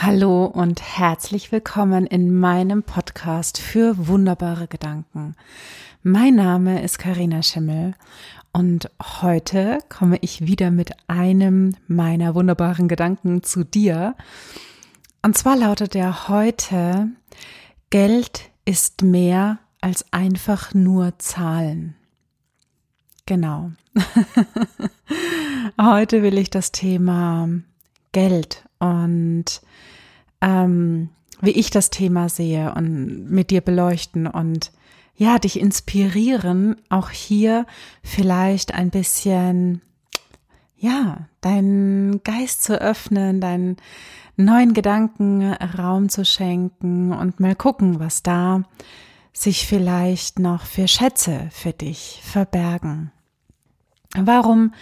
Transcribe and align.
Hallo 0.00 0.44
und 0.44 0.80
herzlich 0.80 1.50
willkommen 1.50 2.06
in 2.06 2.32
meinem 2.38 2.84
Podcast 2.84 3.58
für 3.58 4.06
wunderbare 4.06 4.68
Gedanken. 4.68 5.34
Mein 6.04 6.36
Name 6.36 6.84
ist 6.84 7.00
Karina 7.00 7.42
Schimmel 7.42 7.94
und 8.52 8.92
heute 9.02 9.80
komme 9.88 10.18
ich 10.20 10.46
wieder 10.46 10.70
mit 10.70 10.92
einem 11.08 11.74
meiner 11.88 12.36
wunderbaren 12.36 12.86
Gedanken 12.86 13.42
zu 13.42 13.64
dir. 13.64 14.14
Und 15.22 15.36
zwar 15.36 15.56
lautet 15.56 15.96
er 15.96 16.28
heute, 16.28 17.08
Geld 17.90 18.52
ist 18.64 19.02
mehr 19.02 19.58
als 19.80 20.12
einfach 20.12 20.74
nur 20.74 21.18
Zahlen. 21.18 21.96
Genau. 23.26 23.72
heute 25.80 26.22
will 26.22 26.38
ich 26.38 26.50
das 26.50 26.70
Thema 26.70 27.48
Geld 28.12 28.67
und 28.78 29.60
ähm, 30.40 31.10
wie 31.40 31.50
ich 31.50 31.70
das 31.70 31.90
Thema 31.90 32.28
sehe 32.28 32.74
und 32.74 33.30
mit 33.30 33.50
dir 33.50 33.60
beleuchten 33.60 34.26
und 34.26 34.72
ja, 35.16 35.38
dich 35.38 35.58
inspirieren, 35.58 36.76
auch 36.90 37.10
hier 37.10 37.66
vielleicht 38.02 38.72
ein 38.74 38.90
bisschen, 38.90 39.82
ja, 40.76 41.26
deinen 41.40 42.22
Geist 42.22 42.62
zu 42.62 42.80
öffnen, 42.80 43.40
deinen 43.40 43.76
neuen 44.36 44.74
Gedanken 44.74 45.52
Raum 45.52 46.08
zu 46.08 46.24
schenken 46.24 47.12
und 47.12 47.40
mal 47.40 47.56
gucken, 47.56 47.98
was 47.98 48.22
da 48.22 48.62
sich 49.32 49.66
vielleicht 49.66 50.38
noch 50.38 50.64
für 50.64 50.86
Schätze 50.86 51.48
für 51.50 51.72
dich 51.72 52.20
verbergen. 52.24 53.10
Warum 54.16 54.72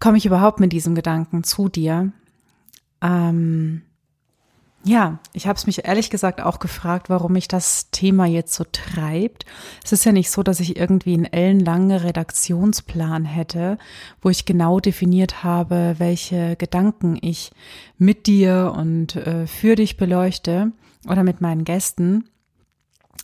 komme 0.00 0.16
ich 0.16 0.26
überhaupt 0.26 0.60
mit 0.60 0.72
diesem 0.72 0.94
Gedanken 0.94 1.44
zu 1.44 1.68
dir? 1.68 2.12
Ähm, 3.04 3.82
ja, 4.86 5.18
ich 5.32 5.46
habe 5.46 5.56
es 5.56 5.66
mich 5.66 5.86
ehrlich 5.86 6.10
gesagt 6.10 6.42
auch 6.42 6.58
gefragt, 6.58 7.08
warum 7.08 7.32
mich 7.32 7.48
das 7.48 7.90
Thema 7.90 8.26
jetzt 8.26 8.52
so 8.52 8.64
treibt. 8.70 9.46
Es 9.82 9.92
ist 9.92 10.04
ja 10.04 10.12
nicht 10.12 10.30
so, 10.30 10.42
dass 10.42 10.60
ich 10.60 10.76
irgendwie 10.76 11.14
einen 11.14 11.24
ellenlangen 11.24 11.96
Redaktionsplan 11.96 13.24
hätte, 13.24 13.78
wo 14.20 14.28
ich 14.28 14.44
genau 14.44 14.80
definiert 14.80 15.42
habe, 15.42 15.94
welche 15.98 16.56
Gedanken 16.56 17.18
ich 17.20 17.52
mit 17.96 18.26
dir 18.26 18.74
und 18.76 19.16
äh, 19.16 19.46
für 19.46 19.74
dich 19.74 19.96
beleuchte 19.96 20.72
oder 21.08 21.22
mit 21.22 21.40
meinen 21.40 21.64
Gästen. 21.64 22.28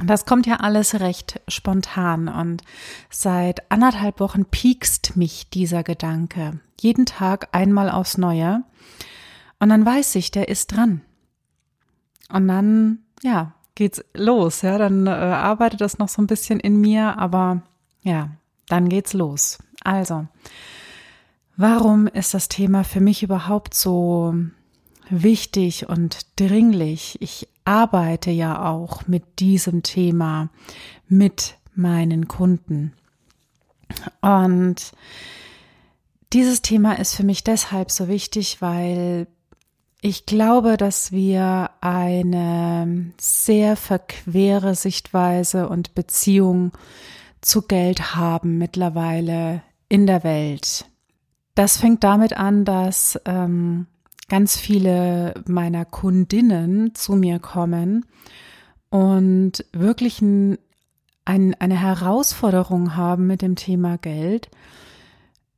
Das 0.02 0.24
kommt 0.24 0.46
ja 0.46 0.56
alles 0.56 0.98
recht 1.00 1.42
spontan 1.46 2.28
und 2.28 2.62
seit 3.10 3.70
anderthalb 3.70 4.18
Wochen 4.18 4.46
piekst 4.46 5.16
mich 5.18 5.50
dieser 5.50 5.82
Gedanke. 5.82 6.58
Jeden 6.80 7.04
Tag 7.04 7.48
einmal 7.52 7.90
aufs 7.90 8.16
Neue. 8.16 8.62
Und 9.60 9.68
dann 9.68 9.86
weiß 9.86 10.16
ich, 10.16 10.30
der 10.30 10.48
ist 10.48 10.68
dran. 10.68 11.02
Und 12.32 12.48
dann, 12.48 13.00
ja, 13.22 13.54
geht's 13.74 14.02
los. 14.14 14.62
Ja, 14.62 14.78
dann 14.78 15.06
äh, 15.06 15.10
arbeitet 15.10 15.80
das 15.80 15.98
noch 15.98 16.08
so 16.08 16.20
ein 16.20 16.26
bisschen 16.26 16.60
in 16.60 16.80
mir, 16.80 17.18
aber 17.18 17.62
ja, 18.02 18.30
dann 18.68 18.88
geht's 18.88 19.12
los. 19.12 19.58
Also, 19.84 20.26
warum 21.56 22.06
ist 22.06 22.34
das 22.34 22.48
Thema 22.48 22.84
für 22.84 23.00
mich 23.00 23.22
überhaupt 23.22 23.74
so 23.74 24.34
wichtig 25.08 25.88
und 25.88 26.26
dringlich? 26.36 27.18
Ich 27.20 27.48
arbeite 27.64 28.30
ja 28.30 28.64
auch 28.64 29.06
mit 29.06 29.40
diesem 29.40 29.82
Thema 29.82 30.48
mit 31.08 31.56
meinen 31.74 32.28
Kunden. 32.28 32.92
Und 34.20 34.92
dieses 36.32 36.62
Thema 36.62 36.98
ist 36.98 37.14
für 37.14 37.24
mich 37.24 37.44
deshalb 37.44 37.90
so 37.90 38.08
wichtig, 38.08 38.60
weil 38.60 39.26
ich 40.02 40.24
glaube, 40.24 40.76
dass 40.76 41.12
wir 41.12 41.70
eine 41.80 43.12
sehr 43.20 43.76
verquere 43.76 44.74
Sichtweise 44.74 45.68
und 45.68 45.94
Beziehung 45.94 46.72
zu 47.40 47.62
Geld 47.62 48.14
haben 48.14 48.58
mittlerweile 48.58 49.62
in 49.88 50.06
der 50.06 50.24
Welt. 50.24 50.86
Das 51.54 51.76
fängt 51.76 52.04
damit 52.04 52.34
an, 52.34 52.64
dass 52.64 53.20
ähm, 53.26 53.86
ganz 54.28 54.56
viele 54.56 55.34
meiner 55.46 55.84
Kundinnen 55.84 56.94
zu 56.94 57.14
mir 57.16 57.38
kommen 57.38 58.06
und 58.88 59.64
wirklich 59.72 60.22
ein, 60.22 60.58
ein, 61.26 61.54
eine 61.58 61.78
Herausforderung 61.78 62.96
haben 62.96 63.26
mit 63.26 63.42
dem 63.42 63.56
Thema 63.56 63.98
Geld. 63.98 64.48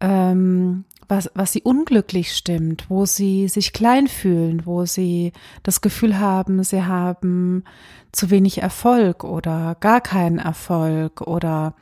Ähm, 0.00 0.84
was, 1.12 1.30
was 1.34 1.52
sie 1.52 1.60
unglücklich 1.60 2.34
stimmt, 2.34 2.88
wo 2.88 3.04
sie 3.04 3.46
sich 3.46 3.74
klein 3.74 4.08
fühlen, 4.08 4.64
wo 4.64 4.86
sie 4.86 5.32
das 5.62 5.82
Gefühl 5.82 6.18
haben, 6.18 6.64
sie 6.64 6.84
haben 6.84 7.64
zu 8.12 8.30
wenig 8.30 8.62
Erfolg 8.62 9.22
oder 9.22 9.76
gar 9.80 10.00
keinen 10.00 10.38
Erfolg 10.38 11.20
oder 11.20 11.74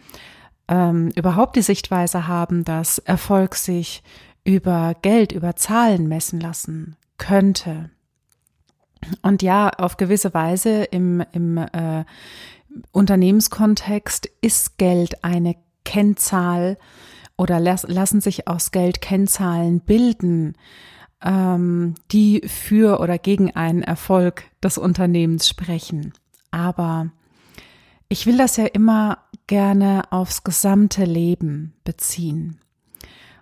ähm, 0.66 1.10
überhaupt 1.14 1.54
die 1.54 1.62
Sichtweise 1.62 2.26
haben, 2.26 2.64
dass 2.64 2.98
Erfolg 2.98 3.54
sich 3.54 4.02
über 4.42 4.96
Geld, 5.00 5.30
über 5.30 5.54
Zahlen 5.54 6.08
messen 6.08 6.40
lassen 6.40 6.96
könnte. 7.16 7.90
Und 9.22 9.42
ja, 9.42 9.68
auf 9.70 9.96
gewisse 9.96 10.34
Weise 10.34 10.82
im, 10.84 11.22
im 11.32 11.56
äh, 11.56 12.04
Unternehmenskontext 12.90 14.28
ist 14.40 14.76
Geld 14.76 15.22
eine 15.22 15.54
Kennzahl, 15.84 16.78
oder 17.40 17.58
las 17.58 17.84
lassen 17.88 18.20
sich 18.20 18.48
aus 18.48 18.70
Geld 18.70 19.00
Kennzahlen 19.00 19.80
bilden, 19.80 20.58
ähm, 21.22 21.94
die 22.12 22.42
für 22.46 23.00
oder 23.00 23.16
gegen 23.16 23.56
einen 23.56 23.82
Erfolg 23.82 24.44
des 24.62 24.76
Unternehmens 24.76 25.48
sprechen. 25.48 26.12
Aber 26.50 27.10
ich 28.10 28.26
will 28.26 28.36
das 28.36 28.58
ja 28.58 28.66
immer 28.66 29.24
gerne 29.46 30.02
aufs 30.12 30.44
gesamte 30.44 31.04
Leben 31.04 31.72
beziehen 31.82 32.60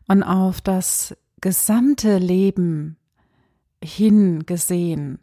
und 0.07 0.23
auf 0.23 0.61
das 0.61 1.17
gesamte 1.41 2.19
Leben 2.19 2.99
hingesehen, 3.83 5.19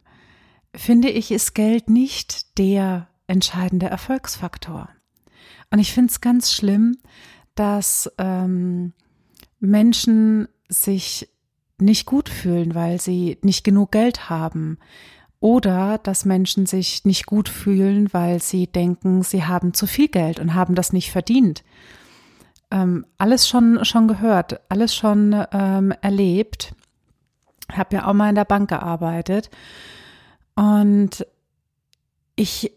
finde 0.74 1.08
ich, 1.08 1.30
ist 1.30 1.54
Geld 1.54 1.88
nicht 1.88 2.58
der 2.58 3.08
entscheidende 3.26 3.86
Erfolgsfaktor. 3.86 4.90
Und 5.70 5.78
ich 5.78 5.94
finde 5.94 6.10
es 6.10 6.20
ganz 6.20 6.52
schlimm, 6.52 6.98
dass 7.56 8.10
ähm, 8.18 8.92
Menschen 9.58 10.48
sich 10.68 11.28
nicht 11.78 12.06
gut 12.06 12.28
fühlen, 12.28 12.74
weil 12.74 13.00
sie 13.00 13.38
nicht 13.42 13.64
genug 13.64 13.92
Geld 13.92 14.30
haben. 14.30 14.78
Oder 15.40 15.98
dass 15.98 16.24
Menschen 16.24 16.66
sich 16.66 17.04
nicht 17.04 17.26
gut 17.26 17.48
fühlen, 17.48 18.12
weil 18.12 18.40
sie 18.40 18.66
denken, 18.66 19.22
sie 19.22 19.44
haben 19.44 19.74
zu 19.74 19.86
viel 19.86 20.08
Geld 20.08 20.40
und 20.40 20.54
haben 20.54 20.74
das 20.74 20.92
nicht 20.92 21.10
verdient. 21.10 21.62
Ähm, 22.70 23.06
alles 23.18 23.48
schon, 23.48 23.84
schon 23.84 24.08
gehört, 24.08 24.60
alles 24.70 24.94
schon 24.94 25.36
ähm, 25.52 25.92
erlebt. 26.00 26.74
Habe 27.70 27.96
ja 27.96 28.06
auch 28.06 28.14
mal 28.14 28.30
in 28.30 28.34
der 28.34 28.44
Bank 28.44 28.70
gearbeitet. 28.70 29.50
Und 30.54 31.26
ich 32.34 32.72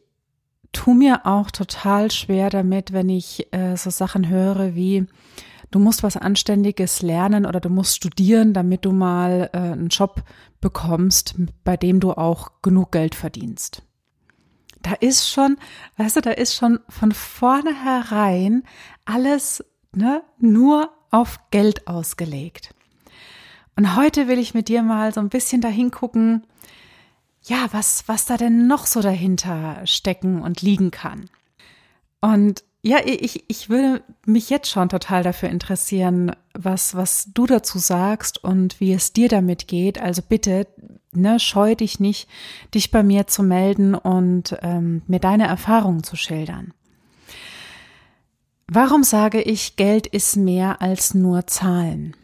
tu 0.71 0.93
mir 0.93 1.25
auch 1.25 1.51
total 1.51 2.11
schwer 2.11 2.49
damit, 2.49 2.93
wenn 2.93 3.09
ich 3.09 3.51
äh, 3.53 3.75
so 3.75 3.89
Sachen 3.89 4.29
höre 4.29 4.75
wie, 4.75 5.05
du 5.71 5.79
musst 5.79 6.03
was 6.03 6.17
Anständiges 6.17 7.01
lernen 7.01 7.45
oder 7.45 7.59
du 7.59 7.69
musst 7.69 7.95
studieren, 7.95 8.53
damit 8.53 8.85
du 8.85 8.91
mal 8.91 9.49
äh, 9.53 9.57
einen 9.57 9.89
Job 9.89 10.23
bekommst, 10.61 11.35
bei 11.63 11.77
dem 11.77 11.99
du 11.99 12.13
auch 12.13 12.51
genug 12.61 12.91
Geld 12.91 13.15
verdienst. 13.15 13.83
Da 14.81 14.93
ist 14.93 15.29
schon, 15.29 15.57
weißt 15.97 16.17
du, 16.17 16.21
da 16.21 16.31
ist 16.31 16.55
schon 16.55 16.79
von 16.87 17.11
vornherein 17.11 18.63
alles 19.05 19.63
ne, 19.93 20.23
nur 20.37 20.91
auf 21.11 21.39
Geld 21.51 21.87
ausgelegt. 21.87 22.73
Und 23.75 23.95
heute 23.95 24.27
will 24.27 24.39
ich 24.39 24.53
mit 24.53 24.67
dir 24.67 24.83
mal 24.83 25.13
so 25.13 25.19
ein 25.19 25.29
bisschen 25.29 25.61
dahin 25.61 25.91
gucken, 25.91 26.43
ja, 27.49 27.67
was, 27.71 28.03
was 28.07 28.25
da 28.25 28.37
denn 28.37 28.67
noch 28.67 28.85
so 28.85 29.01
dahinter 29.01 29.81
stecken 29.85 30.41
und 30.41 30.61
liegen 30.61 30.91
kann. 30.91 31.29
Und 32.21 32.63
ja, 32.81 32.99
ich, 33.03 33.43
ich 33.49 33.69
würde 33.69 34.01
mich 34.25 34.49
jetzt 34.49 34.69
schon 34.69 34.87
total 34.87 35.23
dafür 35.23 35.49
interessieren, 35.49 36.31
was, 36.53 36.95
was 36.95 37.29
du 37.33 37.45
dazu 37.45 37.77
sagst 37.77 38.41
und 38.41 38.79
wie 38.79 38.93
es 38.93 39.11
dir 39.11 39.27
damit 39.27 39.67
geht. 39.67 39.99
Also 39.99 40.21
bitte, 40.21 40.67
ne, 41.11 41.39
scheu 41.39 41.75
dich 41.75 41.99
nicht, 41.99 42.29
dich 42.73 42.91
bei 42.91 43.03
mir 43.03 43.27
zu 43.27 43.43
melden 43.43 43.95
und 43.95 44.57
ähm, 44.61 45.01
mir 45.07 45.19
deine 45.19 45.47
Erfahrungen 45.47 46.03
zu 46.03 46.15
schildern. 46.15 46.73
Warum 48.67 49.03
sage 49.03 49.41
ich, 49.41 49.75
Geld 49.75 50.07
ist 50.07 50.37
mehr 50.37 50.81
als 50.81 51.15
nur 51.15 51.47
Zahlen? 51.47 52.15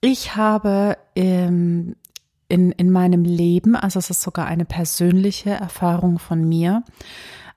Ich 0.00 0.36
habe 0.36 0.96
ähm, 1.16 1.96
in, 2.54 2.70
in 2.70 2.92
meinem 2.92 3.24
Leben, 3.24 3.74
also 3.74 3.98
es 3.98 4.10
ist 4.10 4.22
sogar 4.22 4.46
eine 4.46 4.64
persönliche 4.64 5.50
Erfahrung 5.50 6.20
von 6.20 6.48
mir, 6.48 6.84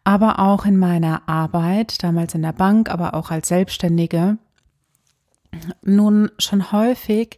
aber 0.03 0.39
auch 0.39 0.65
in 0.65 0.75
meiner 0.75 1.29
Arbeit, 1.29 2.01
damals 2.01 2.33
in 2.33 2.41
der 2.41 2.51
Bank, 2.51 2.89
aber 2.89 3.13
auch 3.13 3.29
als 3.29 3.47
Selbstständige, 3.47 4.39
nun 5.83 6.31
schon 6.39 6.71
häufig 6.71 7.37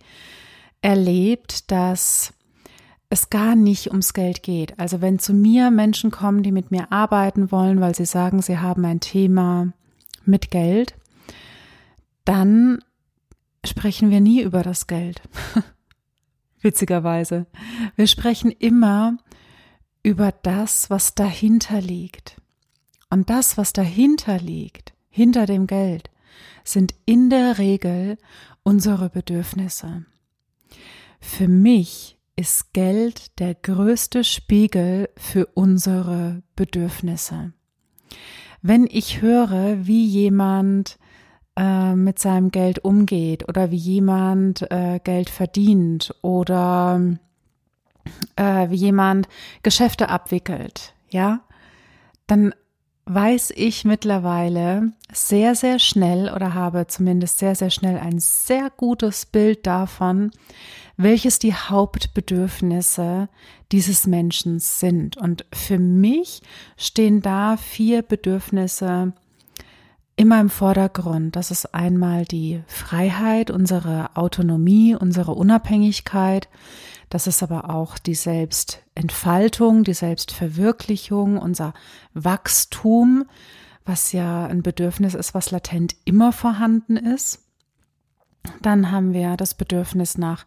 erlebt, 0.81 1.69
dass 1.69 2.33
es 3.09 3.29
gar 3.29 3.55
nicht 3.57 3.89
ums 3.89 4.13
Geld 4.13 4.41
geht. 4.41 4.79
Also 4.79 5.01
wenn 5.01 5.19
zu 5.19 5.33
mir 5.33 5.69
Menschen 5.69 6.11
kommen, 6.11 6.43
die 6.43 6.53
mit 6.53 6.71
mir 6.71 6.93
arbeiten 6.93 7.51
wollen, 7.51 7.81
weil 7.81 7.93
sie 7.93 8.05
sagen, 8.05 8.41
sie 8.41 8.59
haben 8.59 8.85
ein 8.85 9.01
Thema 9.01 9.73
mit 10.23 10.49
Geld, 10.49 10.95
dann 12.23 12.79
sprechen 13.65 14.11
wir 14.11 14.21
nie 14.21 14.41
über 14.43 14.63
das 14.63 14.87
Geld. 14.87 15.21
Witzigerweise. 16.61 17.47
Wir 17.95 18.07
sprechen 18.07 18.51
immer 18.51 19.17
über 20.03 20.31
das, 20.31 20.89
was 20.89 21.15
dahinter 21.15 21.81
liegt. 21.81 22.41
Und 23.09 23.29
das, 23.29 23.57
was 23.57 23.73
dahinter 23.73 24.37
liegt, 24.39 24.93
hinter 25.09 25.45
dem 25.45 25.67
Geld, 25.67 26.09
sind 26.63 26.93
in 27.05 27.29
der 27.29 27.57
Regel 27.57 28.17
unsere 28.63 29.09
Bedürfnisse. 29.09 30.05
Für 31.19 31.47
mich 31.47 32.17
ist 32.35 32.73
Geld 32.73 33.39
der 33.39 33.55
größte 33.55 34.23
Spiegel 34.23 35.09
für 35.17 35.45
unsere 35.47 36.43
Bedürfnisse. 36.55 37.53
Wenn 38.61 38.87
ich 38.89 39.21
höre, 39.21 39.85
wie 39.85 40.05
jemand 40.05 40.99
äh, 41.59 41.93
mit 41.93 42.19
seinem 42.19 42.51
Geld 42.51 42.85
umgeht 42.85 43.49
oder 43.49 43.69
wie 43.69 43.75
jemand 43.75 44.71
äh, 44.71 45.01
Geld 45.03 45.29
verdient 45.29 46.15
oder 46.21 47.01
äh, 48.37 48.69
wie 48.69 48.75
jemand 48.75 49.27
Geschäfte 49.61 50.07
abwickelt, 50.07 50.93
ja, 51.09 51.41
dann 52.27 52.53
weiß 53.07 53.51
ich 53.57 53.83
mittlerweile 53.83 54.93
sehr, 55.11 55.53
sehr 55.53 55.79
schnell 55.79 56.31
oder 56.33 56.53
habe 56.53 56.87
zumindest 56.87 57.39
sehr, 57.39 57.55
sehr 57.55 57.71
schnell 57.71 57.97
ein 57.97 58.19
sehr 58.19 58.69
gutes 58.69 59.25
Bild 59.25 59.67
davon, 59.67 60.31
welches 60.95 61.39
die 61.39 61.53
Hauptbedürfnisse 61.53 63.27
dieses 63.73 64.07
Menschen 64.07 64.59
sind. 64.59 65.17
Und 65.17 65.45
für 65.51 65.79
mich 65.79 66.41
stehen 66.77 67.21
da 67.21 67.57
vier 67.57 68.01
Bedürfnisse 68.01 69.11
immer 70.19 70.41
im 70.41 70.49
Vordergrund. 70.49 71.37
Das 71.37 71.49
ist 71.49 71.73
einmal 71.73 72.25
die 72.25 72.61
Freiheit, 72.67 73.49
unsere 73.51 74.17
Autonomie, 74.17 74.93
unsere 74.93 75.31
Unabhängigkeit. 75.31 76.49
Das 77.09 77.25
ist 77.25 77.41
aber 77.41 77.69
auch 77.69 77.97
die 77.97 78.15
Selbstentfaltung, 78.15 79.85
die 79.85 79.93
Selbstverwirklichung, 79.93 81.37
unser 81.37 81.73
Wachstum, 82.13 83.27
was 83.85 84.11
ja 84.11 84.45
ein 84.45 84.61
Bedürfnis 84.61 85.13
ist, 85.13 85.33
was 85.33 85.51
latent 85.51 85.95
immer 86.03 86.33
vorhanden 86.33 86.97
ist. 86.97 87.39
Dann 88.61 88.91
haben 88.91 89.13
wir 89.13 89.37
das 89.37 89.53
Bedürfnis 89.53 90.17
nach 90.17 90.45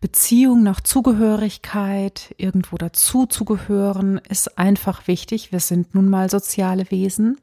Beziehung, 0.00 0.62
nach 0.62 0.80
Zugehörigkeit, 0.80 2.34
irgendwo 2.38 2.78
dazu 2.78 3.26
zu 3.26 3.44
gehören, 3.44 4.18
ist 4.30 4.56
einfach 4.56 5.08
wichtig. 5.08 5.52
Wir 5.52 5.60
sind 5.60 5.94
nun 5.94 6.08
mal 6.08 6.30
soziale 6.30 6.90
Wesen, 6.90 7.36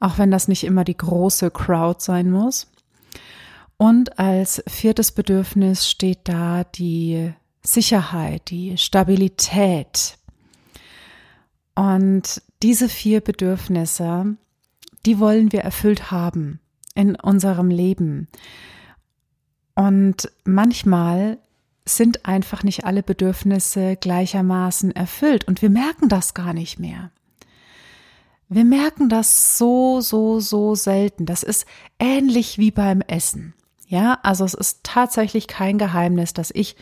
auch 0.00 0.18
wenn 0.18 0.30
das 0.30 0.48
nicht 0.48 0.64
immer 0.64 0.84
die 0.84 0.96
große 0.96 1.50
Crowd 1.50 2.00
sein 2.00 2.30
muss. 2.30 2.70
Und 3.76 4.18
als 4.18 4.62
viertes 4.66 5.12
Bedürfnis 5.12 5.88
steht 5.88 6.20
da 6.24 6.64
die 6.64 7.32
Sicherheit, 7.62 8.50
die 8.50 8.76
Stabilität. 8.76 10.18
Und 11.74 12.42
diese 12.62 12.88
vier 12.88 13.20
Bedürfnisse, 13.20 14.36
die 15.06 15.20
wollen 15.20 15.52
wir 15.52 15.60
erfüllt 15.60 16.10
haben 16.10 16.60
in 16.94 17.14
unserem 17.14 17.70
Leben. 17.70 18.26
Und 19.76 20.30
manchmal 20.44 21.38
sind 21.84 22.26
einfach 22.26 22.64
nicht 22.64 22.84
alle 22.84 23.04
Bedürfnisse 23.04 23.96
gleichermaßen 23.96 24.90
erfüllt 24.90 25.46
und 25.46 25.62
wir 25.62 25.70
merken 25.70 26.08
das 26.08 26.34
gar 26.34 26.52
nicht 26.52 26.80
mehr. 26.80 27.12
Wir 28.48 28.64
merken 28.64 29.08
das 29.08 29.58
so, 29.58 30.00
so, 30.00 30.40
so 30.40 30.74
selten. 30.74 31.26
Das 31.26 31.42
ist 31.42 31.66
ähnlich 31.98 32.58
wie 32.58 32.70
beim 32.70 33.02
Essen. 33.02 33.54
Ja, 33.86 34.18
also 34.22 34.44
es 34.44 34.54
ist 34.54 34.80
tatsächlich 34.82 35.46
kein 35.46 35.78
Geheimnis, 35.78 36.34
dass 36.34 36.50
ich 36.54 36.76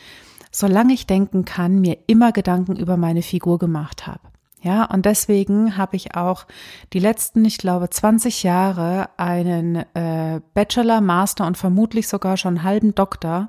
solange 0.57 0.95
ich 0.95 1.07
denken 1.07 1.45
kann, 1.45 1.81
mir 1.81 1.99
immer 2.07 2.33
Gedanken 2.33 2.77
über 2.77 2.97
meine 2.97 3.23
Figur 3.23 3.59
gemacht 3.59 4.07
habe. 4.07 4.21
Ja, 4.63 4.87
und 4.87 5.05
deswegen 5.05 5.77
habe 5.77 5.97
ich 5.97 6.17
auch 6.17 6.47
die 6.93 6.99
letzten, 6.99 7.45
ich 7.45 7.59
glaube, 7.59 7.91
20 7.91 8.43
Jahre 8.43 9.11
einen 9.19 9.77
äh, 9.95 10.41
Bachelor, 10.55 11.01
Master 11.03 11.47
und 11.47 11.59
vermutlich 11.59 12.09
sogar 12.09 12.37
schon 12.37 12.63
halben 12.63 12.95
Doktor 12.95 13.49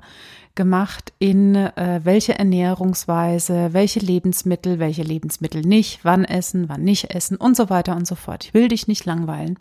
gemacht 0.58 1.14
in 1.20 1.54
äh, 1.54 2.00
welche 2.02 2.36
Ernährungsweise, 2.36 3.72
welche 3.72 4.00
Lebensmittel, 4.00 4.80
welche 4.80 5.04
Lebensmittel 5.04 5.62
nicht, 5.62 6.00
wann 6.02 6.24
essen, 6.24 6.68
wann 6.68 6.82
nicht 6.82 7.14
essen 7.14 7.36
und 7.36 7.56
so 7.56 7.70
weiter 7.70 7.94
und 7.96 8.06
so 8.06 8.16
fort. 8.16 8.44
Ich 8.44 8.54
will 8.54 8.66
dich 8.66 8.88
nicht 8.88 9.06
langweilen. 9.06 9.58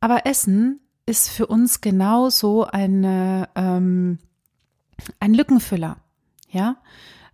Aber 0.00 0.26
Essen 0.26 0.80
ist 1.06 1.28
für 1.28 1.48
uns 1.48 1.80
genauso 1.80 2.64
eine 2.64 3.48
ähm, 3.56 4.18
ein 5.18 5.34
Lückenfüller, 5.34 5.96
ja, 6.48 6.76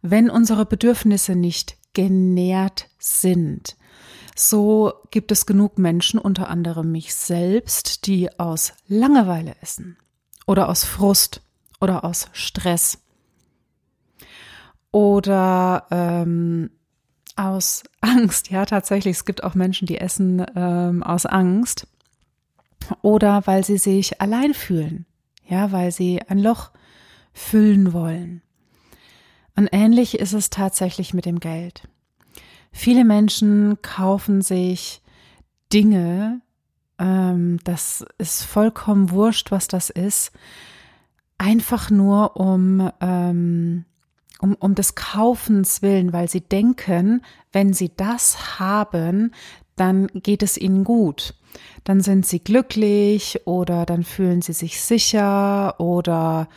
wenn 0.01 0.31
unsere 0.31 0.65
Bedürfnisse 0.65 1.37
nicht 1.37 1.77
genährt 1.93 2.89
sind. 2.99 3.77
So 4.35 4.95
gibt 5.11 5.31
es 5.31 5.45
genug 5.45 5.79
Menschen, 5.79 6.19
unter 6.19 6.49
anderem 6.49 6.91
mich 6.91 7.15
selbst, 7.15 8.07
die 8.07 8.39
aus 8.39 8.73
Langeweile 8.87 9.57
essen 9.61 9.99
oder 10.47 10.71
aus 10.71 10.85
Frust 10.85 11.43
oder 11.81 12.05
aus 12.05 12.29
Stress 12.33 12.99
oder 14.91 15.87
ähm, 15.91 16.71
aus 17.37 17.85
Angst. 18.01 18.51
Ja, 18.51 18.67
tatsächlich, 18.67 19.17
es 19.17 19.25
gibt 19.25 19.45
auch 19.45 19.55
Menschen, 19.55 19.87
die 19.87 19.99
essen 19.99 20.45
ähm, 20.55 21.03
aus 21.03 21.27
Angst 21.27 21.87
oder 23.03 23.47
weil 23.47 23.65
sie 23.65 23.79
sich 23.79 24.21
allein 24.21 24.55
fühlen. 24.55 25.07
Ja, 25.47 25.73
weil 25.73 25.93
sie 25.93 26.21
ein 26.29 26.39
Loch 26.39 26.71
füllen 27.33 27.93
wollen. 27.95 28.43
Und 29.57 29.69
ähnlich 29.73 30.19
ist 30.19 30.35
es 30.35 30.51
tatsächlich 30.51 31.15
mit 31.15 31.25
dem 31.25 31.41
Geld. 31.41 31.89
Viele 32.71 33.05
Menschen 33.05 33.81
kaufen 33.81 34.43
sich 34.43 35.01
Dinge, 35.73 36.43
ähm, 36.99 37.59
das 37.65 38.05
ist 38.19 38.45
vollkommen 38.45 39.11
wurscht, 39.11 39.51
was 39.51 39.69
das 39.69 39.91
ist, 39.91 40.33
einfach 41.39 41.91
nur 41.91 42.37
um, 42.37 42.91
ähm, 43.01 43.85
um, 44.41 44.55
um 44.57 44.75
des 44.75 44.95
Kaufens 44.95 45.83
willen, 45.83 46.13
weil 46.13 46.29
sie 46.29 46.41
denken, 46.41 47.23
wenn 47.53 47.73
sie 47.73 47.93
das 47.97 48.59
haben, 48.59 49.33
dann 49.77 50.09
geht 50.09 50.43
es 50.43 50.59
ihnen 50.59 50.85
gut. 50.85 51.35
Dann 51.85 52.01
sind 52.01 52.27
sie 52.27 52.41
glücklich 52.41 53.47
oder 53.47 53.87
dann 53.87 54.03
fühlen 54.03 54.43
sie 54.43 54.53
sich 54.53 54.81
sicher 54.83 55.81
oder 55.81 56.49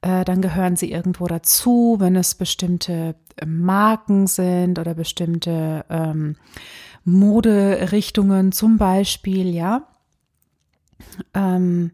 äh, 0.00 0.24
dann 0.24 0.40
gehören 0.40 0.76
sie 0.76 0.90
irgendwo 0.90 1.26
dazu, 1.26 1.96
wenn 1.98 2.16
es 2.16 2.34
bestimmte 2.34 3.16
äh, 3.36 3.46
Marken 3.46 4.26
sind 4.26 4.78
oder 4.78 4.94
bestimmte 4.94 5.84
ähm, 5.90 6.36
Moderichtungen 7.04 8.52
zum 8.52 8.78
Beispiel, 8.78 9.54
ja. 9.54 9.88
Ähm, 11.34 11.92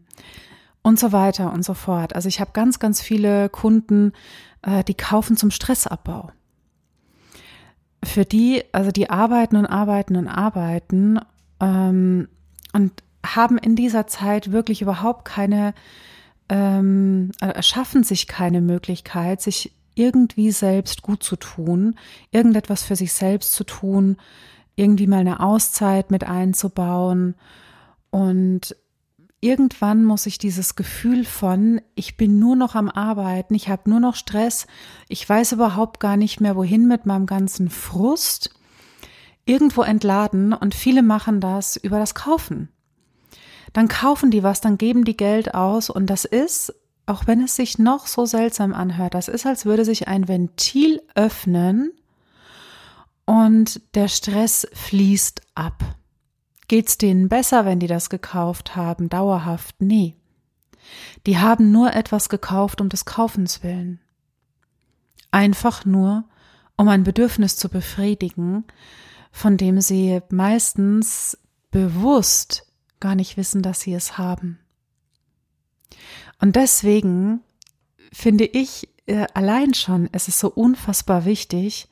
und 0.85 0.99
so 0.99 1.11
weiter 1.11 1.51
und 1.51 1.65
so 1.65 1.73
fort. 1.73 2.15
Also 2.15 2.27
ich 2.27 2.39
habe 2.39 2.51
ganz, 2.53 2.77
ganz 2.77 3.01
viele 3.01 3.49
Kunden, 3.49 4.13
äh, 4.61 4.83
die 4.83 4.93
kaufen 4.93 5.35
zum 5.35 5.49
Stressabbau. 5.49 6.29
Für 8.03 8.23
die, 8.23 8.63
also 8.71 8.91
die 8.91 9.09
arbeiten 9.09 9.55
und 9.55 9.65
arbeiten 9.65 10.15
und 10.15 10.27
arbeiten 10.27 11.19
ähm, 11.59 12.27
und 12.71 12.91
haben 13.25 13.57
in 13.57 13.75
dieser 13.75 14.05
Zeit 14.05 14.51
wirklich 14.51 14.83
überhaupt 14.83 15.25
keine 15.25 15.73
ähm, 16.49 17.31
erschaffen 17.39 18.03
sich 18.03 18.27
keine 18.27 18.61
Möglichkeit, 18.61 19.41
sich 19.41 19.71
irgendwie 19.95 20.51
selbst 20.51 21.01
gut 21.01 21.23
zu 21.23 21.35
tun, 21.35 21.95
irgendetwas 22.29 22.83
für 22.83 22.95
sich 22.95 23.11
selbst 23.11 23.53
zu 23.53 23.63
tun, 23.63 24.17
irgendwie 24.75 25.07
mal 25.07 25.21
eine 25.21 25.39
Auszeit 25.39 26.11
mit 26.11 26.25
einzubauen. 26.25 27.33
Und 28.11 28.75
irgendwann 29.45 30.03
muss 30.03 30.25
ich 30.25 30.37
dieses 30.37 30.75
Gefühl 30.75 31.23
von, 31.23 31.79
ich 31.95 32.17
bin 32.17 32.39
nur 32.39 32.55
noch 32.55 32.75
am 32.75 32.89
Arbeiten, 32.89 33.53
ich 33.53 33.69
habe 33.69 33.89
nur 33.89 33.99
noch 33.99 34.15
Stress, 34.15 34.67
ich 35.07 35.27
weiß 35.27 35.53
überhaupt 35.53 35.99
gar 35.99 36.17
nicht 36.17 36.41
mehr, 36.41 36.55
wohin 36.55 36.87
mit 36.87 37.05
meinem 37.05 37.25
ganzen 37.25 37.69
Frust, 37.69 38.49
irgendwo 39.45 39.83
entladen. 39.83 40.53
Und 40.53 40.73
viele 40.73 41.03
machen 41.03 41.39
das 41.39 41.77
über 41.77 41.99
das 41.99 42.15
Kaufen 42.15 42.69
dann 43.75 43.89
kaufen 43.89 44.31
die 44.31 44.41
was, 44.41 44.61
dann 44.61 44.77
geben 44.77 45.03
die 45.03 45.17
Geld 45.17 45.53
aus 45.53 45.89
und 45.89 46.09
das 46.09 46.23
ist, 46.23 46.73
auch 47.07 47.27
wenn 47.27 47.43
es 47.43 47.57
sich 47.57 47.77
noch 47.77 48.07
so 48.07 48.25
seltsam 48.25 48.73
anhört, 48.73 49.13
das 49.13 49.27
ist, 49.27 49.45
als 49.45 49.65
würde 49.65 49.83
sich 49.83 50.07
ein 50.07 50.29
Ventil 50.29 51.01
öffnen 51.13 51.91
und 53.25 53.81
der 53.93 54.07
Stress 54.07 54.65
fließt 54.71 55.41
ab. 55.55 55.83
Geht's 56.67 56.97
denen 56.97 57.29
besser, 57.29 57.65
wenn 57.65 57.79
die 57.79 57.87
das 57.87 58.09
gekauft 58.09 58.75
haben, 58.75 59.09
dauerhaft? 59.09 59.75
Nee. 59.79 60.15
Die 61.25 61.37
haben 61.37 61.71
nur 61.71 61.93
etwas 61.93 62.29
gekauft 62.29 62.81
um 62.81 62.89
des 62.89 63.05
Kaufens 63.05 63.63
willen. 63.63 63.99
einfach 65.31 65.83
nur, 65.83 66.23
um 66.77 66.87
ein 66.87 67.03
Bedürfnis 67.03 67.57
zu 67.57 67.67
befriedigen, 67.69 68.63
von 69.31 69.57
dem 69.57 69.81
sie 69.81 70.21
meistens 70.29 71.37
bewusst 71.71 72.71
gar 73.01 73.15
nicht 73.15 73.35
wissen, 73.35 73.61
dass 73.61 73.81
sie 73.81 73.93
es 73.93 74.17
haben. 74.17 74.59
Und 76.39 76.55
deswegen 76.55 77.41
finde 78.13 78.45
ich 78.45 78.87
äh, 79.07 79.27
allein 79.33 79.73
schon, 79.73 80.07
es 80.13 80.29
ist 80.29 80.39
so 80.39 80.49
unfassbar 80.49 81.25
wichtig, 81.25 81.89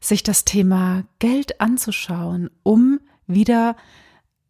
sich 0.00 0.22
das 0.22 0.44
Thema 0.44 1.04
Geld 1.18 1.60
anzuschauen, 1.62 2.50
um 2.62 3.00
wieder 3.26 3.76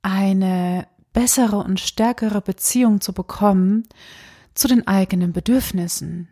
eine 0.02 0.87
bessere 1.12 1.56
und 1.56 1.80
stärkere 1.80 2.40
Beziehung 2.40 3.00
zu 3.00 3.12
bekommen 3.12 3.88
zu 4.54 4.68
den 4.68 4.87
eigenen 4.87 5.33
Bedürfnissen. 5.33 6.28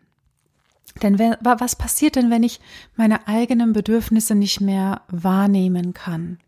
Denn 1.01 1.19
was 1.19 1.75
passiert 1.75 2.15
denn, 2.15 2.29
wenn 2.29 2.43
ich 2.43 2.61
meine 2.95 3.27
eigenen 3.27 3.73
Bedürfnisse 3.73 4.35
nicht 4.35 4.61
mehr 4.61 5.01
wahrnehmen 5.09 5.93
kann? 5.93 6.39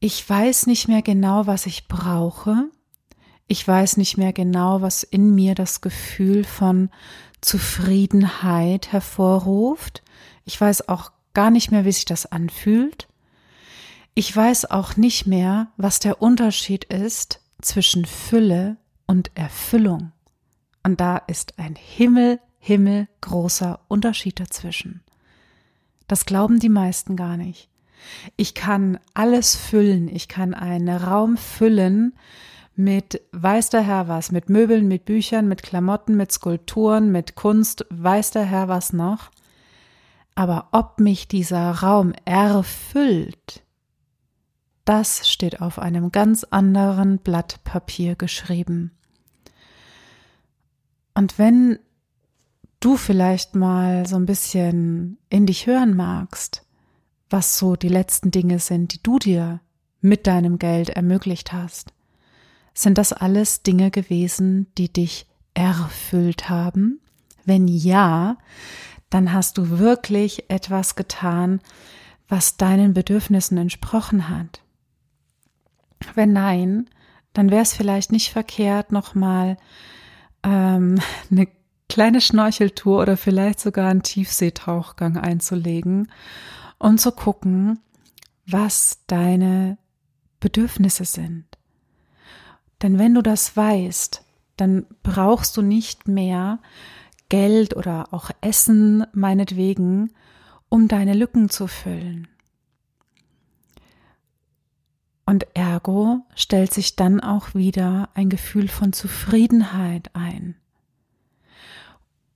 Ich 0.00 0.28
weiß 0.28 0.68
nicht 0.68 0.86
mehr 0.86 1.02
genau, 1.02 1.46
was 1.46 1.66
ich 1.66 1.88
brauche. 1.88 2.70
Ich 3.48 3.66
weiß 3.66 3.96
nicht 3.96 4.18
mehr 4.18 4.32
genau, 4.32 4.82
was 4.82 5.02
in 5.02 5.34
mir 5.34 5.54
das 5.54 5.80
Gefühl 5.80 6.44
von 6.44 6.90
Zufriedenheit 7.40 8.92
hervorruft. 8.92 10.02
Ich 10.44 10.60
weiß 10.60 10.88
auch 10.88 11.10
gar 11.34 11.50
nicht 11.50 11.70
mehr, 11.70 11.84
wie 11.84 11.92
sich 11.92 12.04
das 12.04 12.26
anfühlt. 12.26 13.08
Ich 14.18 14.34
weiß 14.34 14.72
auch 14.72 14.96
nicht 14.96 15.28
mehr, 15.28 15.68
was 15.76 16.00
der 16.00 16.20
Unterschied 16.20 16.82
ist 16.86 17.40
zwischen 17.62 18.04
Fülle 18.04 18.76
und 19.06 19.30
Erfüllung. 19.36 20.10
Und 20.82 21.00
da 21.00 21.18
ist 21.18 21.60
ein 21.60 21.76
Himmel, 21.76 22.40
Himmel 22.58 23.06
großer 23.20 23.78
Unterschied 23.86 24.40
dazwischen. 24.40 25.04
Das 26.08 26.26
glauben 26.26 26.58
die 26.58 26.68
meisten 26.68 27.14
gar 27.14 27.36
nicht. 27.36 27.68
Ich 28.36 28.54
kann 28.54 28.98
alles 29.14 29.54
füllen. 29.54 30.08
Ich 30.08 30.26
kann 30.26 30.52
einen 30.52 30.88
Raum 30.88 31.36
füllen 31.36 32.18
mit 32.74 33.20
weiß 33.30 33.70
der 33.70 33.82
Herr 33.82 34.08
was, 34.08 34.32
mit 34.32 34.50
Möbeln, 34.50 34.88
mit 34.88 35.04
Büchern, 35.04 35.46
mit 35.46 35.62
Klamotten, 35.62 36.16
mit 36.16 36.32
Skulpturen, 36.32 37.12
mit 37.12 37.36
Kunst, 37.36 37.86
weiß 37.90 38.32
der 38.32 38.46
Herr 38.46 38.66
was 38.66 38.92
noch. 38.92 39.30
Aber 40.34 40.70
ob 40.72 40.98
mich 40.98 41.28
dieser 41.28 41.70
Raum 41.70 42.14
erfüllt, 42.24 43.62
das 44.88 45.28
steht 45.28 45.60
auf 45.60 45.78
einem 45.78 46.12
ganz 46.12 46.44
anderen 46.44 47.18
Blatt 47.18 47.62
Papier 47.62 48.14
geschrieben. 48.14 48.92
Und 51.14 51.38
wenn 51.38 51.78
du 52.80 52.96
vielleicht 52.96 53.54
mal 53.54 54.06
so 54.06 54.16
ein 54.16 54.24
bisschen 54.24 55.18
in 55.28 55.44
dich 55.44 55.66
hören 55.66 55.94
magst, 55.94 56.64
was 57.28 57.58
so 57.58 57.76
die 57.76 57.88
letzten 57.88 58.30
Dinge 58.30 58.60
sind, 58.60 58.94
die 58.94 59.02
du 59.02 59.18
dir 59.18 59.60
mit 60.00 60.26
deinem 60.26 60.58
Geld 60.58 60.88
ermöglicht 60.88 61.52
hast, 61.52 61.92
sind 62.72 62.96
das 62.96 63.12
alles 63.12 63.62
Dinge 63.62 63.90
gewesen, 63.90 64.68
die 64.78 64.90
dich 64.90 65.26
erfüllt 65.52 66.48
haben? 66.48 67.00
Wenn 67.44 67.68
ja, 67.68 68.38
dann 69.10 69.34
hast 69.34 69.58
du 69.58 69.78
wirklich 69.78 70.48
etwas 70.48 70.96
getan, 70.96 71.60
was 72.26 72.56
deinen 72.56 72.94
Bedürfnissen 72.94 73.58
entsprochen 73.58 74.30
hat. 74.30 74.62
Wenn 76.14 76.32
nein, 76.32 76.88
dann 77.32 77.50
wäre 77.50 77.62
es 77.62 77.74
vielleicht 77.74 78.12
nicht 78.12 78.32
verkehrt, 78.32 78.92
nochmal 78.92 79.56
ähm, 80.42 81.00
eine 81.30 81.48
kleine 81.88 82.20
Schnorcheltour 82.20 83.00
oder 83.00 83.16
vielleicht 83.16 83.60
sogar 83.60 83.90
einen 83.90 84.02
Tiefseetauchgang 84.02 85.16
einzulegen 85.16 86.10
und 86.78 87.00
zu 87.00 87.12
gucken, 87.12 87.80
was 88.46 89.00
deine 89.06 89.78
Bedürfnisse 90.40 91.04
sind. 91.04 91.44
Denn 92.82 92.98
wenn 92.98 93.14
du 93.14 93.22
das 93.22 93.56
weißt, 93.56 94.22
dann 94.56 94.86
brauchst 95.02 95.56
du 95.56 95.62
nicht 95.62 96.08
mehr 96.08 96.58
Geld 97.28 97.76
oder 97.76 98.12
auch 98.12 98.30
Essen 98.40 99.04
meinetwegen, 99.12 100.12
um 100.68 100.88
deine 100.88 101.14
Lücken 101.14 101.50
zu 101.50 101.66
füllen. 101.66 102.28
Und 105.28 105.46
ergo 105.52 106.24
stellt 106.34 106.72
sich 106.72 106.96
dann 106.96 107.20
auch 107.20 107.54
wieder 107.54 108.08
ein 108.14 108.30
Gefühl 108.30 108.66
von 108.66 108.94
Zufriedenheit 108.94 110.08
ein. 110.14 110.54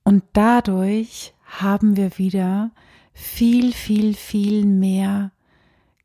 Und 0.03 0.23
dadurch 0.33 1.33
haben 1.43 1.97
wir 1.97 2.19
wieder 2.19 2.69
viel, 3.11 3.73
viel, 3.73 4.13
viel 4.13 4.67
mehr 4.67 5.31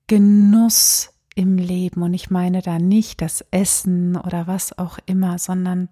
Genuss 0.06 1.10
im 1.34 1.58
Leben. 1.58 2.00
Und 2.00 2.14
ich 2.14 2.30
meine 2.30 2.62
da 2.62 2.78
nicht 2.78 3.20
das 3.20 3.44
Essen 3.50 4.16
oder 4.16 4.46
was 4.46 4.78
auch 4.78 4.98
immer, 5.04 5.38
sondern 5.38 5.90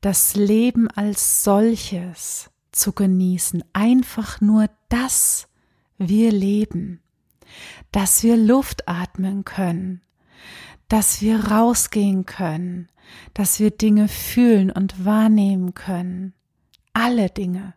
das 0.00 0.34
Leben 0.34 0.88
als 0.90 1.44
solches 1.44 2.50
zu 2.72 2.94
genießen. 2.94 3.62
Einfach 3.74 4.40
nur, 4.40 4.70
dass 4.88 5.48
wir 5.98 6.32
leben, 6.32 7.02
dass 7.92 8.22
wir 8.22 8.36
Luft 8.36 8.88
atmen 8.88 9.44
können, 9.44 10.02
dass 10.88 11.20
wir 11.20 11.46
rausgehen 11.46 12.26
können, 12.26 12.88
dass 13.34 13.60
wir 13.60 13.70
Dinge 13.70 14.08
fühlen 14.08 14.70
und 14.70 15.04
wahrnehmen 15.04 15.74
können. 15.74 16.34
Alle 16.92 17.30
Dinge, 17.30 17.74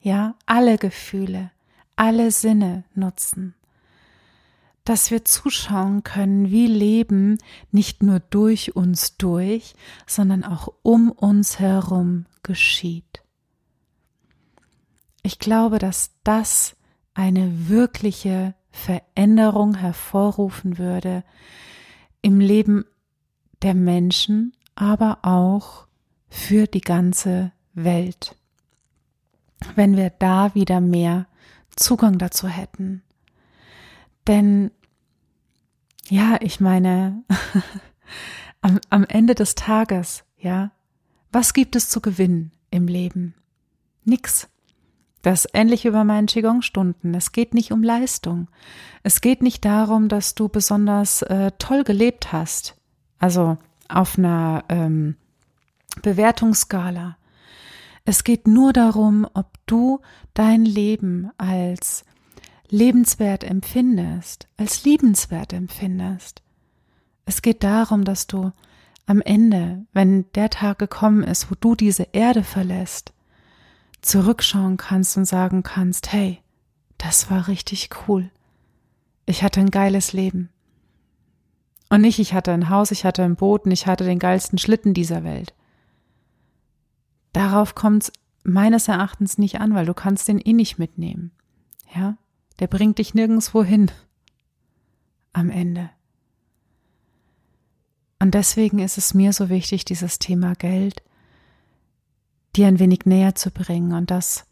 ja, 0.00 0.36
alle 0.46 0.78
Gefühle, 0.78 1.50
alle 1.96 2.30
Sinne 2.30 2.84
nutzen 2.94 3.54
dass 4.84 5.10
wir 5.10 5.24
zuschauen 5.24 6.02
können, 6.02 6.50
wie 6.50 6.66
Leben 6.66 7.38
nicht 7.70 8.02
nur 8.02 8.18
durch 8.18 8.74
uns 8.74 9.16
durch, 9.16 9.74
sondern 10.06 10.42
auch 10.42 10.72
um 10.82 11.10
uns 11.10 11.60
herum 11.60 12.26
geschieht. 12.42 13.22
Ich 15.22 15.38
glaube, 15.38 15.78
dass 15.78 16.10
das 16.24 16.76
eine 17.14 17.68
wirkliche 17.68 18.54
Veränderung 18.70 19.74
hervorrufen 19.74 20.78
würde 20.78 21.24
im 22.22 22.40
Leben 22.40 22.84
der 23.62 23.74
Menschen, 23.74 24.54
aber 24.74 25.18
auch 25.22 25.86
für 26.28 26.66
die 26.66 26.80
ganze 26.80 27.52
Welt, 27.74 28.36
wenn 29.74 29.96
wir 29.96 30.10
da 30.10 30.54
wieder 30.54 30.80
mehr 30.80 31.26
Zugang 31.76 32.18
dazu 32.18 32.48
hätten. 32.48 33.02
Denn 34.26 34.70
ja, 36.08 36.38
ich 36.40 36.60
meine, 36.60 37.22
am, 38.60 38.80
am 38.90 39.04
Ende 39.04 39.34
des 39.34 39.54
Tages, 39.54 40.24
ja, 40.38 40.72
was 41.32 41.52
gibt 41.52 41.76
es 41.76 41.88
zu 41.88 42.00
gewinnen 42.00 42.52
im 42.70 42.88
Leben? 42.88 43.34
Nix. 44.04 44.48
Das 45.22 45.46
ähnlich 45.52 45.84
wie 45.84 45.90
bei 45.90 46.04
meinen 46.04 46.26
Qigong-Stunden. 46.26 47.14
Es 47.14 47.32
geht 47.32 47.52
nicht 47.52 47.72
um 47.72 47.82
Leistung. 47.82 48.48
Es 49.02 49.20
geht 49.20 49.42
nicht 49.42 49.64
darum, 49.64 50.08
dass 50.08 50.34
du 50.34 50.48
besonders 50.48 51.22
äh, 51.22 51.52
toll 51.58 51.84
gelebt 51.84 52.32
hast. 52.32 52.76
Also 53.18 53.58
auf 53.88 54.16
einer 54.16 54.64
ähm, 54.68 55.16
Bewertungsskala. 56.02 57.16
Es 58.04 58.24
geht 58.24 58.48
nur 58.48 58.72
darum, 58.72 59.26
ob 59.34 59.58
du 59.66 60.00
dein 60.32 60.64
Leben 60.64 61.30
als 61.36 62.04
lebenswert 62.70 63.44
empfindest, 63.44 64.48
als 64.56 64.84
liebenswert 64.84 65.52
empfindest. 65.52 66.42
Es 67.26 67.42
geht 67.42 67.62
darum, 67.62 68.04
dass 68.04 68.26
du 68.26 68.52
am 69.06 69.20
Ende, 69.20 69.84
wenn 69.92 70.30
der 70.32 70.50
Tag 70.50 70.78
gekommen 70.78 71.24
ist, 71.24 71.50
wo 71.50 71.56
du 71.58 71.74
diese 71.74 72.08
Erde 72.12 72.42
verlässt, 72.42 73.12
zurückschauen 74.02 74.76
kannst 74.76 75.16
und 75.16 75.24
sagen 75.24 75.62
kannst, 75.62 76.12
hey, 76.12 76.40
das 76.98 77.30
war 77.30 77.48
richtig 77.48 77.90
cool. 78.06 78.30
Ich 79.26 79.42
hatte 79.42 79.60
ein 79.60 79.70
geiles 79.70 80.12
Leben. 80.12 80.50
Und 81.88 82.02
nicht, 82.02 82.18
ich 82.18 82.34
hatte 82.34 82.52
ein 82.52 82.68
Haus, 82.68 82.90
ich 82.90 83.04
hatte 83.04 83.22
ein 83.22 83.36
Boot 83.36 83.64
und 83.64 83.70
ich 83.70 83.86
hatte 83.86 84.04
den 84.04 84.18
geilsten 84.18 84.58
Schlitten 84.58 84.94
dieser 84.94 85.24
Welt. 85.24 85.54
Darauf 87.32 87.74
kommt 87.74 88.04
es 88.04 88.12
meines 88.42 88.88
Erachtens 88.88 89.38
nicht 89.38 89.60
an, 89.60 89.74
weil 89.74 89.86
du 89.86 89.94
kannst 89.94 90.28
den 90.28 90.38
eh 90.38 90.52
nicht 90.52 90.78
mitnehmen. 90.78 91.32
Ja? 91.94 92.16
der 92.60 92.66
bringt 92.66 92.98
dich 92.98 93.14
nirgendwo 93.14 93.64
hin 93.64 93.90
am 95.32 95.50
Ende. 95.50 95.90
Und 98.18 98.34
deswegen 98.34 98.78
ist 98.78 98.98
es 98.98 99.14
mir 99.14 99.32
so 99.32 99.48
wichtig, 99.48 99.86
dieses 99.86 100.18
Thema 100.18 100.54
Geld 100.54 101.02
dir 102.56 102.66
ein 102.66 102.78
wenig 102.78 103.06
näher 103.06 103.34
zu 103.34 103.50
bringen 103.50 103.92
und 103.92 104.10
das, 104.10 104.46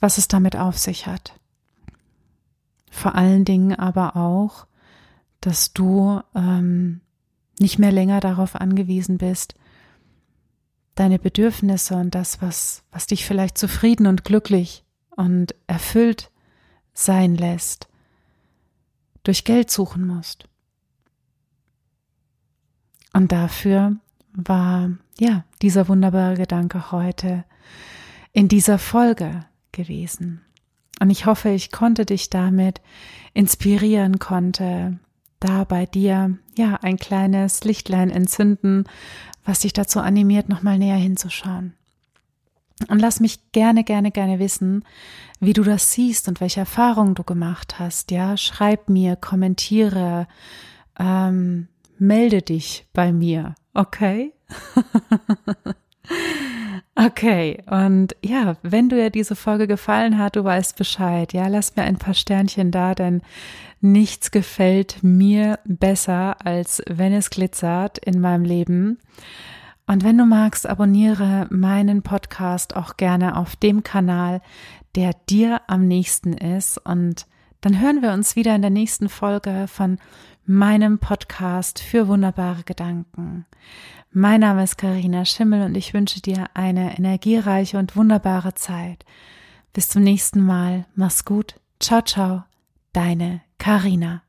was 0.00 0.18
es 0.18 0.28
damit 0.28 0.56
auf 0.56 0.78
sich 0.78 1.06
hat. 1.06 1.38
Vor 2.90 3.14
allen 3.14 3.44
Dingen 3.44 3.74
aber 3.74 4.16
auch, 4.16 4.66
dass 5.40 5.72
du 5.72 6.20
ähm, 6.34 7.00
nicht 7.58 7.78
mehr 7.78 7.92
länger 7.92 8.20
darauf 8.20 8.56
angewiesen 8.56 9.18
bist, 9.18 9.54
deine 10.94 11.18
Bedürfnisse 11.18 11.96
und 11.96 12.14
das, 12.14 12.42
was, 12.42 12.84
was 12.90 13.06
dich 13.06 13.24
vielleicht 13.24 13.56
zufrieden 13.56 14.06
und 14.06 14.24
glücklich 14.24 14.84
und 15.10 15.54
erfüllt 15.66 16.30
sein 16.92 17.34
lässt, 17.34 17.88
durch 19.22 19.44
Geld 19.44 19.70
suchen 19.70 20.06
musst. 20.06 20.48
Und 23.14 23.32
dafür 23.32 23.96
war, 24.34 24.90
ja, 25.18 25.44
dieser 25.60 25.88
wunderbare 25.88 26.36
Gedanke 26.36 26.92
heute 26.92 27.44
in 28.32 28.48
dieser 28.48 28.78
Folge 28.78 29.44
gewesen. 29.72 30.40
Und 31.00 31.10
ich 31.10 31.26
hoffe, 31.26 31.50
ich 31.50 31.72
konnte 31.72 32.06
dich 32.06 32.30
damit 32.30 32.80
inspirieren, 33.34 34.18
konnte 34.18 34.98
da 35.40 35.64
bei 35.64 35.86
dir, 35.86 36.38
ja, 36.56 36.78
ein 36.82 36.96
kleines 36.96 37.64
Lichtlein 37.64 38.10
entzünden, 38.10 38.84
was 39.44 39.60
dich 39.60 39.72
dazu 39.72 40.00
animiert, 40.00 40.48
nochmal 40.48 40.78
näher 40.78 40.96
hinzuschauen. 40.96 41.74
Und 42.88 43.00
lass 43.00 43.20
mich 43.20 43.52
gerne, 43.52 43.84
gerne, 43.84 44.10
gerne 44.10 44.38
wissen, 44.38 44.84
wie 45.40 45.52
du 45.52 45.62
das 45.62 45.92
siehst 45.92 46.28
und 46.28 46.40
welche 46.40 46.60
Erfahrungen 46.60 47.14
du 47.14 47.24
gemacht 47.24 47.78
hast. 47.78 48.10
Ja, 48.10 48.36
schreib 48.36 48.88
mir, 48.88 49.16
kommentiere, 49.16 50.26
ähm, 50.98 51.68
melde 52.02 52.42
dich 52.42 52.86
bei 52.92 53.12
mir. 53.12 53.54
Okay? 53.74 54.32
okay. 56.96 57.62
Und 57.70 58.16
ja, 58.24 58.56
wenn 58.62 58.88
dir 58.88 59.10
diese 59.10 59.36
Folge 59.36 59.68
gefallen 59.68 60.18
hat, 60.18 60.36
du 60.36 60.42
weißt 60.42 60.76
Bescheid. 60.76 61.32
Ja, 61.32 61.46
lass 61.46 61.76
mir 61.76 61.84
ein 61.84 61.98
paar 61.98 62.14
Sternchen 62.14 62.72
da, 62.72 62.94
denn 62.94 63.22
nichts 63.80 64.32
gefällt 64.32 65.02
mir 65.02 65.60
besser, 65.64 66.44
als 66.44 66.82
wenn 66.88 67.12
es 67.12 67.30
glitzert 67.30 67.98
in 67.98 68.20
meinem 68.20 68.44
Leben. 68.44 68.98
Und 69.86 70.02
wenn 70.02 70.18
du 70.18 70.26
magst, 70.26 70.68
abonniere 70.68 71.46
meinen 71.50 72.02
Podcast 72.02 72.74
auch 72.76 72.96
gerne 72.96 73.36
auf 73.36 73.54
dem 73.56 73.84
Kanal, 73.84 74.40
der 74.96 75.12
dir 75.30 75.60
am 75.68 75.86
nächsten 75.86 76.32
ist. 76.32 76.78
Und 76.78 77.26
dann 77.60 77.80
hören 77.80 78.02
wir 78.02 78.12
uns 78.12 78.34
wieder 78.34 78.54
in 78.56 78.62
der 78.62 78.70
nächsten 78.70 79.08
Folge 79.08 79.66
von 79.68 79.98
meinem 80.44 80.98
Podcast 80.98 81.80
für 81.80 82.08
wunderbare 82.08 82.64
Gedanken. 82.64 83.46
Mein 84.10 84.40
Name 84.40 84.64
ist 84.64 84.76
Karina 84.76 85.24
Schimmel 85.24 85.62
und 85.62 85.76
ich 85.76 85.94
wünsche 85.94 86.20
dir 86.20 86.46
eine 86.54 86.98
energiereiche 86.98 87.78
und 87.78 87.96
wunderbare 87.96 88.54
Zeit. 88.54 89.04
Bis 89.72 89.88
zum 89.88 90.02
nächsten 90.02 90.44
Mal. 90.44 90.86
Mach's 90.94 91.24
gut. 91.24 91.60
Ciao, 91.80 92.02
ciao. 92.02 92.44
Deine 92.92 93.40
Karina. 93.58 94.22